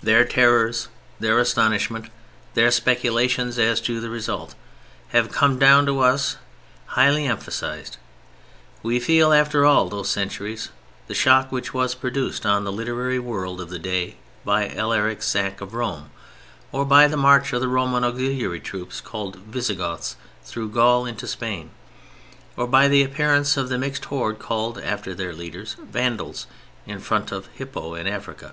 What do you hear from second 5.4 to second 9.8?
down to us highly emphasized. We feel after